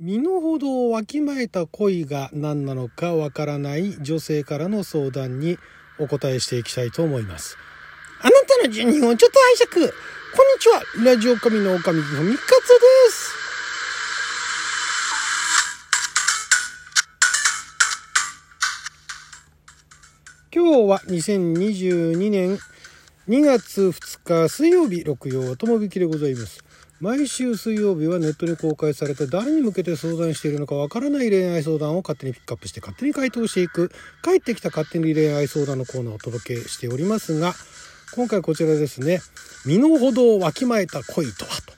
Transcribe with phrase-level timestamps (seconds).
[0.00, 5.58] 身の程をわきまえた恋が何なのかわからない女性からの相談に
[5.98, 7.58] お答えしていきたいと思います。
[8.20, 9.88] あなたの住人をちょっと拝借。
[9.88, 9.92] こんに
[10.60, 10.82] ちは。
[11.04, 13.32] ラジオ神の狼ふみかつです。
[20.54, 22.56] 今日は2022年
[23.28, 26.67] 2月2日水曜日、六曜とも引きでございます。
[27.00, 33.90] 毎週水曜日はネットに公開されて誰に向けて相談しているのかわからない恋愛相談を勝手にピックアップして勝手に回答していく
[34.24, 37.54] 帰ってきた勝手に恋愛相談のコーナーをお届けしておりますが
[38.14, 39.20] 今回こちらですね
[39.64, 41.72] 身の程をわきまえた恋とはと。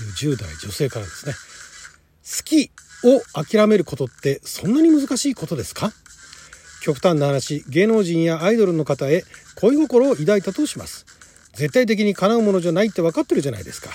[0.00, 1.32] いう10代女性からですね。
[1.32, 2.70] 好き
[3.04, 5.92] を諦めることってそんなに難しいことですか？
[6.82, 9.24] 極端な話芸能人やアイドルの方へ
[9.56, 11.04] 恋心を抱いたとします。
[11.58, 13.90] 絶対的に叶うものじゃないって分かってるじゃないですか。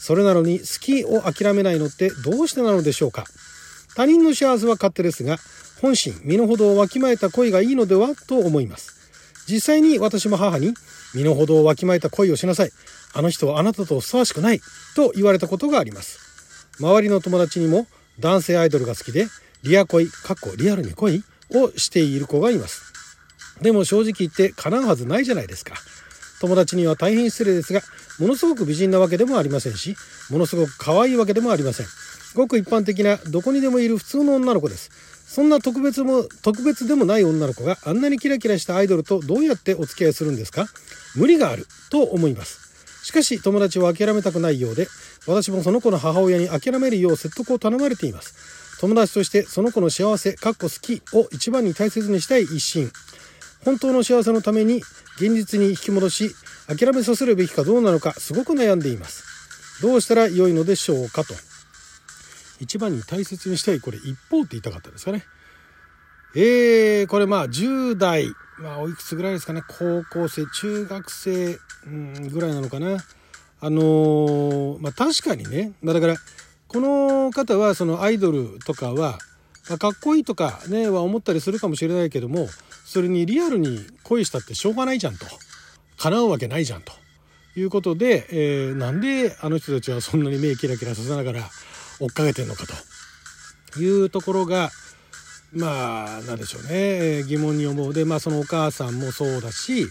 [0.00, 3.24] それなのに好きを諦めないのってどうしてなのでしょうか。
[3.94, 5.38] 他人の幸せは勝手ですが
[5.80, 8.92] 本心身の程をわきまえた恋がいいのではと思います。
[9.48, 10.74] 実際に私も母に
[11.14, 12.72] 身の程をわきまえた恋をしなさい。
[13.14, 14.60] あの人はあなたとふさわしくない
[14.96, 16.18] と言われたことがあります。
[16.80, 17.86] 周りの友達にも
[18.18, 19.28] 男性アイドルが好きで
[19.62, 22.92] リア恋かっこリアルに恋をしている子がいます。
[23.62, 25.74] でも正直言って叶うはずないじゃないですか。
[26.40, 27.80] 友達には大変失礼ですが、
[28.18, 29.96] ものすごく美人なわけでもありませんし、
[30.30, 31.86] ものすごく可愛いわけでもありません。
[32.34, 34.90] ごく一般的などこにでもいる普通の女の子です。
[35.26, 40.66] そんな特別も、特別でもない女の子があんなにキラキラしたアイドルとどうやってお付き合いするんですか？
[41.14, 43.04] 無理があると思います。
[43.04, 44.88] しかし友達は諦めたくないようで、
[45.26, 48.78] 私もその子の母親に諦めるよう説得を頼まれています。
[48.80, 52.90] 友達としてその子の幸せ、かっこ好きを一番に大切にしたい一心。
[53.66, 54.76] 本当の幸せのために
[55.16, 56.30] 現実に引き戻し
[56.68, 59.82] 諦めさせるべきかどうなのかすごく悩んでいます。
[59.82, 61.34] どうしたら良いのでしょうかと。
[62.60, 65.24] 一番に大切にしたいこれ一方って言いたかったですかね。
[66.36, 68.28] えー、これまあ10代
[68.58, 69.62] まあおいくつぐらいですかね。
[69.66, 72.98] 高校生中学生、うん、ぐらいなのかな。
[73.60, 76.14] あのー、まあ確かにね、まあ、だから
[76.68, 79.18] この方はそのアイドルとかは、
[79.68, 82.48] まあ、かっこいいとかねは思ったりするかもしれないけども
[82.84, 85.26] それにリアルに恋したってしょうがないじゃんと。
[85.98, 86.92] 叶うわけないじゃんと。
[87.56, 91.40] いうことで、えー、なんであの人たちはそんなに目キラキラさせながら
[92.00, 93.80] 追っかけてんのかと。
[93.80, 94.70] いうところが
[95.52, 96.68] まあ何でしょうね。
[96.72, 97.94] え疑問に思う。
[97.94, 99.86] でまあそのお母さんもそうだし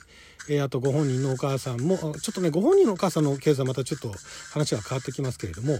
[0.49, 4.13] えあとご本人のお母さんもちょっとねご本人のお母さんのケースはまたちょっと
[4.51, 5.79] 話が変わってきますけれども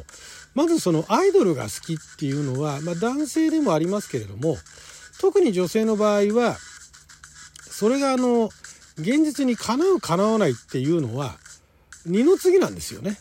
[0.55, 4.57] まずそのアイドルが好きっていうのは、まあ、男性でもありますけれども
[5.21, 6.57] 特に女性の場合は
[7.61, 8.49] それがあの
[8.97, 11.35] 現実に叶う叶わないっていうのは
[12.05, 13.17] 二の次なんですよね。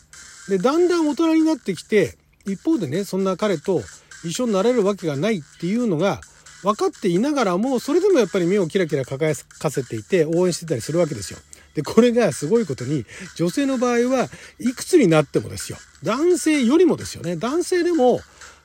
[0.47, 3.81] でだんだん大人になってきて一方でねそんな彼と
[4.23, 6.21] 一緒になれるわけがないっていうのが
[6.65, 11.39] 分かっていながらもそれでもやっぱり目をキラキラ輝かせていて応援してたりするわけですよ。
[11.75, 13.05] でこれがすごいことに
[13.35, 15.77] 女性の場合はいくつになってもですよ。
[16.03, 17.35] 男性よりもですよね。
[17.35, 18.19] 男性でも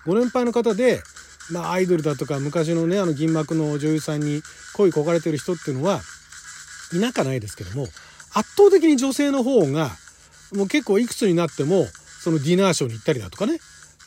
[0.07, 1.03] ご年配の方で
[1.53, 4.41] まあ、アイドルだとか昔のねあの銀幕の女優さんに
[4.77, 6.01] 恋焦がれてる人っていうのは
[6.95, 7.89] いなかないですけども
[8.35, 9.91] 圧倒的に女性の方が
[10.55, 11.87] もう結構いくつになっても
[12.23, 13.59] そのディナーショーに行ったりだとかね。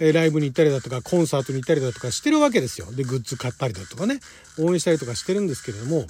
[0.05, 2.91] えライブに行ったりだとかコンサートに行ったりだとかしてるわけですよ。
[2.91, 4.19] でグッズ買ったりだとかね。
[4.59, 6.05] 応援したりとかしてるんですけれども。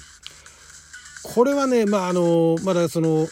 [1.22, 3.28] これはねまああのまだその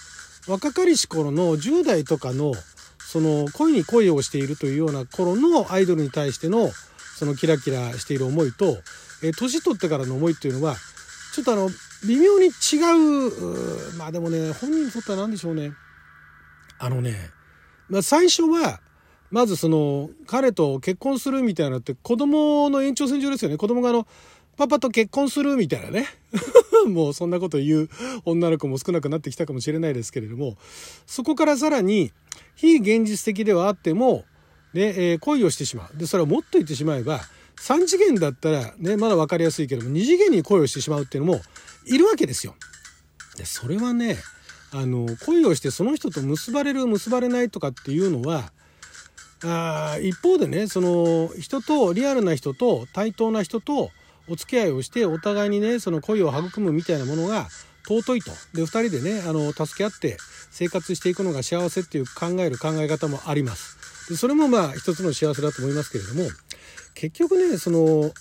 [0.47, 2.55] 若かりし頃の10代とかの
[2.99, 6.71] その恋に恋をしているというような頃のアイドルに対しての
[7.17, 8.79] そのキラキラしている思いと、
[9.23, 10.77] え、年取ってからの思いっていうのは
[11.35, 11.69] ちょっとあの
[12.07, 12.51] 微妙に違
[13.91, 15.73] うまあでもね本人にとっては何でしょうね。
[16.79, 17.31] あのね、
[17.89, 18.81] まあ、最初は
[19.33, 24.07] まずその彼と結婚するみたいなって子供の延長線上ですよね子供があの
[24.57, 26.07] パパと結婚するみたいなね
[26.87, 27.89] もうそんなこと言う
[28.25, 30.57] 女の子も少なくなってきたかもしれないですけれども
[31.07, 32.13] そこからさらに
[32.55, 34.25] 非現実的ではあっても
[34.73, 35.97] で、えー、恋をしてしまう。
[35.97, 37.21] で、それをもっと言ってしまえば、
[37.57, 41.41] 3次元だったらね、まだ分かりやすいけども、2次元に恋をしてしまうっていうのも
[41.87, 42.55] いるわけですよ。
[43.37, 44.17] で、それはね、
[44.73, 48.53] あの、恋をしてその人と結ばれる、結ばれないとかっていうのは、
[49.45, 53.91] あ一方でね、その人と、リアルな人と、対等な人と
[54.29, 57.49] お付き合いをして、お互いにね、その恋を育むみたいなものが
[57.89, 58.31] 尊いと。
[58.55, 60.17] で、2人でね、あの、助け合って
[60.51, 63.83] 生活していくのが幸せっていう考える考え方もあります。
[64.09, 66.29] でそれもまあ一つの幸せだと思いますけれども
[66.95, 68.13] 結局ねその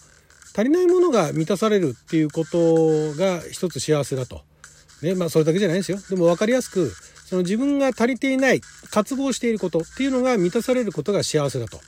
[0.55, 4.41] 足りないものが満たされるっていうことが一つ幸せだと。
[5.01, 5.97] ね、まあそれだけじゃないですよ。
[6.09, 6.91] でも分かりやすく、
[7.31, 8.59] その自分が足りていない、
[8.91, 11.79] 渇望していることっていうのが満たされることが幸せだと。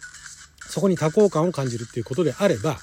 [0.69, 2.78] そこに多幸感を感じるっていうことであれば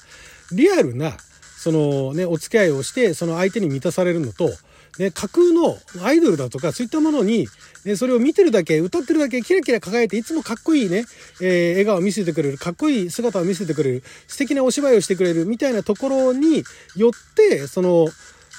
[0.51, 1.13] リアルな
[1.57, 4.51] そのねお付き合いをしてその相手に満たされるのと
[4.99, 7.47] ね、架空のアイドルだとかそういったものに、
[7.85, 11.05] ね、それを見てるだけ歌ってるだけキラキラ輝いていつもかっこいいね、
[11.41, 16.63] えー、笑顔を見せてくれるかっこいい姿を見せてくれる素敵なお芝居をしてくれるみたいなところに
[16.97, 18.09] よってその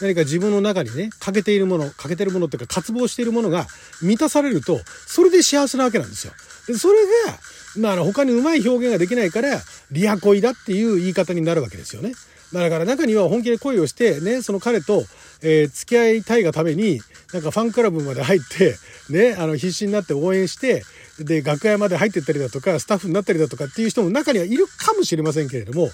[0.02, 3.66] 何か自分の中にね欠けているもの欠けてるものっていうか渇望しているものが
[4.02, 6.32] 満たされるとそれで幸せなわけなんですよ。
[6.66, 6.94] でそれ
[7.26, 7.38] が
[7.76, 9.60] まあ、他にうまい表現ができないから
[9.90, 12.12] リア恋だっていう言い方になるわけですよね。
[12.52, 15.04] だから中には本気で恋をしてねその彼と、
[15.42, 17.00] えー、付き合いたいがために
[17.32, 18.76] なんかファンクラブまで入って
[19.08, 20.82] ねあの必死になって応援して
[21.18, 25.88] で楽屋まで入ってったりだとかスタッフになったりだとかっていう人も中にはいるかもしれませんけれども、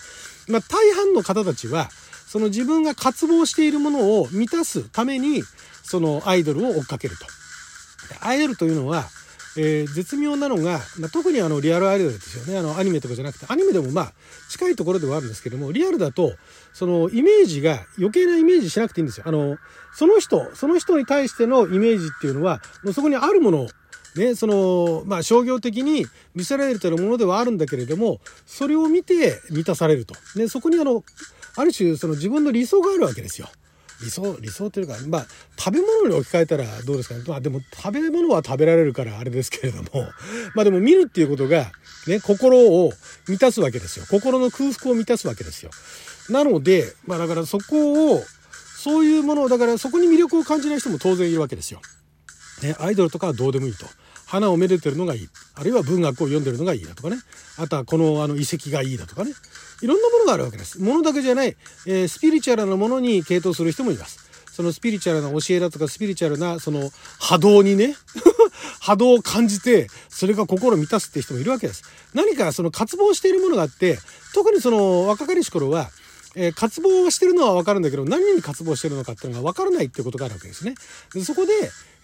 [0.49, 1.91] まあ、大半の方たちは
[2.29, 5.43] その自分が渇望しているものを満たすために
[5.83, 7.27] そのアイドルを追っかけると。
[8.21, 9.09] アイドルというのは
[9.61, 14.13] えー、絶妙なのが、まあ、特にあのリアルアイドルですよねあのアニメとかじゃなくてアニメでもまあ
[14.49, 16.33] 近いところではあるんですけどもリアルだと
[16.73, 19.25] そのイメージが余計なイメージしなくていいんですよ。
[19.27, 19.57] あの
[19.95, 23.69] その人その人に対してのイメージっていうのはもうそこにあるものを
[24.17, 31.05] ね、そのまあ商業的に見せられてるものではあるんだけれどもそれを見て満たされると、ね、そこにあの
[31.61, 33.49] ある種その自分の理想があるわけですよ。
[34.01, 35.27] 理想理想というかまあ
[35.59, 37.17] 食べ物に置き換えたらどうですか？
[37.17, 39.89] ねまあでも食べ物は食べられるからあれですけれども
[40.55, 41.73] まあでも見るっていうことが
[42.07, 42.93] ね心を
[43.27, 45.71] 満たすわけですよ心の空腹を満たすわけですよ
[46.31, 48.25] なのでまあだからそこを
[48.77, 51.81] そういうものをだからそこに魅力を感じない人も当然いるわけですよ。
[52.63, 53.87] ね、アイドルとかはどうでもいいと。
[54.29, 55.29] 花をめでてるのがいい。
[55.55, 57.17] あるいは文学を読んでるのがいいだとかね。
[57.57, 59.33] あとはこのあの遺跡がいいだとかね。
[59.81, 60.79] いろんなものがあるわけです。
[60.81, 64.29] ものだけじゃない、えー、スピリチュアルなものに傾倒する人もいます。
[64.53, 67.97] そのスピリチュアルな教えだとかスピリチュアルなその波動にね
[68.83, 71.85] 波動を感じてそれが心を満たすって人もいるわけです。
[72.13, 73.99] 何かその渇望しているものがあって
[74.35, 75.91] 特にその若かりし頃は
[76.37, 80.75] えー、渇望してるのは分かるんだけど何に渇望してるのかっていうのが分からないっていうことがあるわけですね。
[81.15, 81.53] でそこで、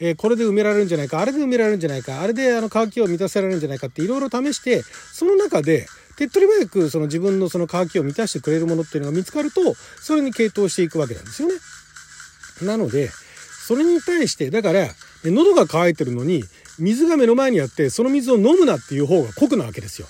[0.01, 5.87] えー、これで埋められるんじゃないかあれで埋められるんじゃないかあれであの渇きを満たせられるんじゃないかっていろいろ試してその中で
[6.17, 11.55] 手っ取り早くその自分のその渇きを満たしてくれるものっていうのが見つかるとそれに傾倒していくわけなんですよね。
[12.63, 13.11] なので
[13.67, 14.89] それに対してだから
[15.25, 16.45] 喉が渇いてるのに
[16.79, 20.09] 水が目の前にあってその水を飲むなっていう方が濃くなわけですよ。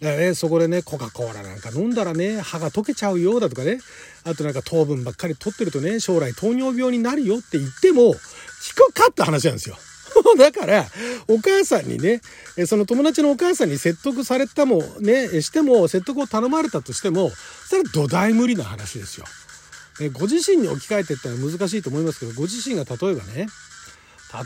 [0.00, 3.78] だからね、そこでね、コカ・コーラなんか飲んだらね、歯が溶けちゃうよだとかね、
[4.24, 9.76] あとなんか糖分ばっかり取ってるとね、将来糖尿病になるよって言っても、聞くかって話なんですよ。
[10.38, 10.86] だから、
[11.28, 12.20] お母さんにね、
[12.66, 17.32] その友達のお母さんに説得されたもね、しても、説得を頼まれたとしても、
[17.68, 19.26] それは土台無理な話ですよ。
[20.12, 23.46] ご自身に置き換えてってのは難しいと思いますけど、ご自身が例えばね、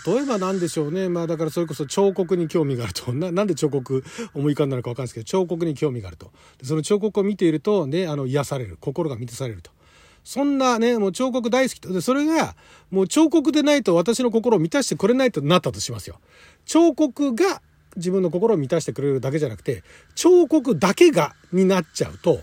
[0.06, 1.08] 例えば何でしょうね。
[1.08, 3.12] まあだからそれこそ彫刻に興味があると。
[3.14, 4.05] ななんで彫刻
[4.35, 6.31] 思い浮かんだのか分かんないですけど、彫刻に興味があると。
[6.62, 8.76] その彫刻を見ていると、ね、あの癒される。
[8.81, 9.70] 心が満たされると。
[10.25, 11.93] そんなね、もう彫刻大好きと。
[11.93, 12.55] で、それが、
[12.90, 16.20] もう彫刻でないと私の心を満たしてくれないとなったとしますよ。
[16.67, 17.62] 彫刻が
[17.96, 19.82] 自分の心を満たしてくれるだけじゃなくて、
[20.14, 22.41] 彫刻だけが、になっちゃうと、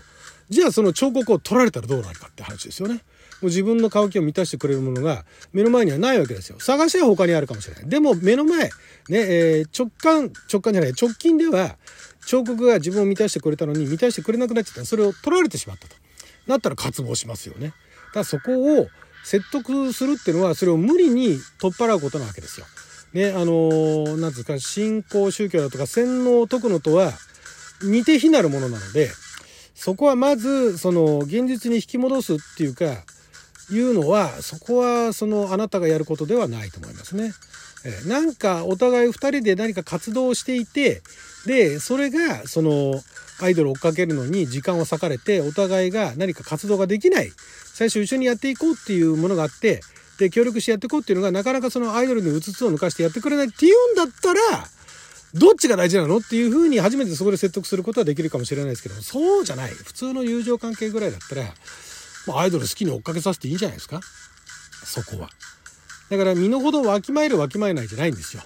[0.48, 3.02] じゃあその彫刻を取られたらどうなるかって話ですよね。
[3.42, 6.58] もう自分の渇きを満たしてくれるものが目の前にはないわけですよ。
[6.60, 7.88] 探しは他にあるかもしれない。
[7.88, 8.70] でも目の前、ね、
[9.10, 11.76] えー、直感、直感じゃない、直近では
[12.26, 15.96] 彫刻が自分を満たしてくれたのに満たしてくれなくなっちゃったそれを取られてしまったと。
[16.46, 17.68] なったら渇望しますよね。
[17.68, 17.78] だか
[18.20, 18.88] らそこを
[19.24, 22.66] 説得するっていうのはそれを無理に取っ払うことなわけですよ。
[23.12, 27.12] ね、あのー、なんですか、信仰宗教だとか洗脳を解くのとは
[27.82, 29.10] 似て非なるものなので、
[29.74, 33.04] そこはまず、その、現実に引き戻すっていうか、
[33.70, 37.32] いうのはそこはそのあなたがやることではないと思いますね。
[37.84, 41.02] えなんかお互い2人で何か活動をしていて
[41.46, 43.00] でそれがその
[43.40, 47.30] アイドルを追っかけるのに時間を割かれてお互いが何か活動ができない
[47.74, 49.80] 最初一緒にやっていこうっていうものがあって
[50.18, 54.40] で協力してやっていこうっていうのがなかなかそのアイドルにうつつを抜かしてやってくれないっていうんだったら
[55.34, 61.42] どっちが大事なのっていうふうに初めてそこで説得することはできるかもしれないですけどそうじゃない普通の友情関係ぐらいだったら、
[62.34, 64.00] アイドル好きに追っかけさせていいんじゃないですか？
[64.84, 65.28] そこは。
[66.10, 68.42] だから身の程わきまえるわきまえないじゃないんですよ。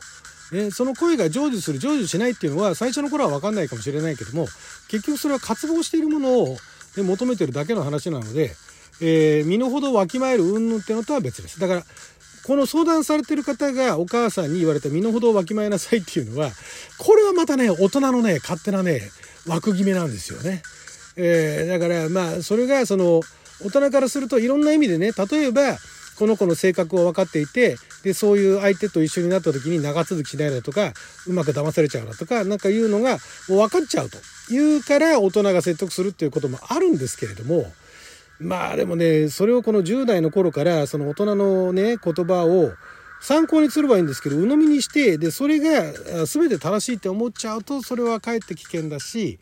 [0.53, 4.47] ね、その声が成就する成就しないっていうのは最初の頃は分かんないかもしれないけども
[4.89, 6.57] 結局それは渇望しているものを、
[6.97, 8.51] ね、求めてるだけの話なので、
[9.01, 11.61] えー、身の程わきまえる云々ってのとは別です。
[11.61, 11.85] だから
[12.45, 16.51] この相談されてる方がお母さんに言われた身の程をわきまえなさいっていうのは
[16.99, 19.03] これはまたね大人のね勝手なね
[19.47, 20.63] 枠決めなんですよね。
[21.17, 23.21] えー、だからまあそれがその
[23.65, 25.77] 大人からするといろんな意味でね例えば
[26.19, 30.93] この子の性格を分かっていてでそういう相手と一緒になった時に長続きしないだとか
[31.27, 34.19] うまく騙されちゃうだとか何かいうのがもう分かっちゃうと
[34.51, 37.65] 言うから大人が説得するっていうこともあるんですけれども、
[38.41, 42.73] まあでもね、それをこの10代の頃からその大人のね、言葉を
[43.23, 45.93] 参考にすればいいんですけど、鵜呑みにして、で、それが
[46.27, 49.39] 全て正しいって思っちゃうと、それはかえって危険だし、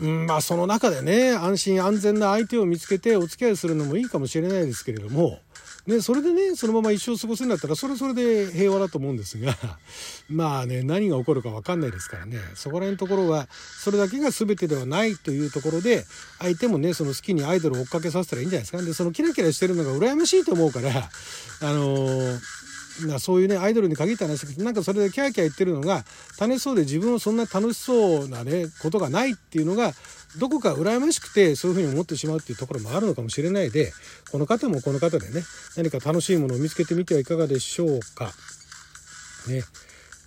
[0.00, 5.40] うん、まあその中でね、安心安全な相手を見つけてお付き合いするのもいいかもしれないですけれども、
[5.86, 9.54] で、それでね、そのまま一生過ごすんだったら、それはそれで平和だと思うんですが、
[10.30, 13.48] まあね、何が起こるか分かんないですからね、そこら辺のところは、
[13.82, 16.06] それだけが全てではないというところで、
[16.38, 18.82] 相手もね、その好きにアイドルを追っかけさせたらいいんじゃないですか。
[18.82, 21.10] で、そのキラキラしてるのが羨ましいと思うから、
[21.60, 22.63] あのー
[23.18, 26.04] そういうねアイドルに限った話なんかそれでキャーキャー言ってるのが
[26.38, 29.92] 楽しそうで自分はそんな楽しそうなねことがないっていうのが
[30.38, 33.92] どこか羨ましくてそういうふうに思ってしまうっていうところもあるのかもしれないで
[34.30, 35.42] この方もこの方でね
[35.76, 38.32] 何か楽しいものを見つけてみてはいかがでしょうか。
[39.48, 39.62] ね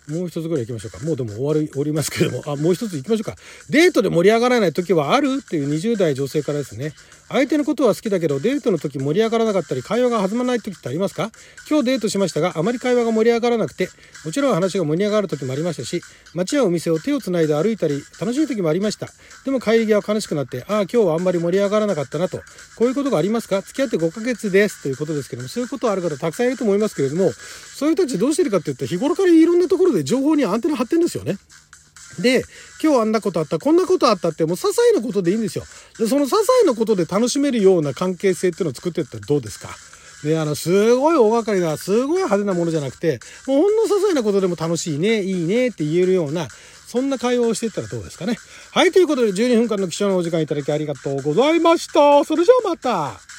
[0.10, 1.06] もう一つぐらい行きましょうか。
[1.06, 2.44] もうでも終わり、おりますけども。
[2.48, 3.36] あ、もう一つ行きましょうか。
[3.70, 6.94] デートで盛り上がらない時はあるっていう20代女性からですね。
[7.30, 11.30] 相手のことは好きだけど、デートの時盛り上がらなかったり、会話が弾まない時ってありますか？
[11.70, 13.90] 今日デートしましたが、あまり会話が盛り上がらなくて、
[14.24, 16.02] もちろん話が盛り上がる時もありましたし、
[16.34, 19.10] 街やお店を手をつないで歩いたり、楽しい時もありました。
[19.44, 22.38] でも帰り際悲しくなって、ああ、今日はあんまり盛り上がらなかったなと。
[22.78, 23.62] こういうことがありますか？
[23.62, 24.84] 付き合って5ヶ月です。
[24.84, 31.38] ということですけども、そういうことはある方たくさんいると思いますけれども、そういう人たちどうしてるかって言ったら、日頃からいろんなところでで情報にアンテナ張ってんですよね。
[32.20, 32.44] で、
[32.82, 35.66] 今日あんなことあった、こんなことあったって、もう些細なことでいいんですよ。
[36.00, 39.70] で、その些細なことで楽しめるような関係性っていうのを作っていったらどうですか？
[40.24, 46.48] で、あの、すごい大掛かりな、すごい派手なものじゃなくて、もうほんの些細なことでも楽しいね、いいねって言えるような、
[46.88, 48.36] そんな会話をしていったらどうですかね。
[48.72, 52.26] はい、ということで12分間の貴重なお時間いただきありがとうございました。
[52.26, 53.37] それじゃあまた。